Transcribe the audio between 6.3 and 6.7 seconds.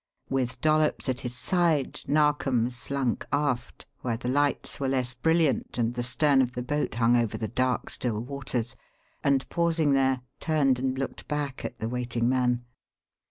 of the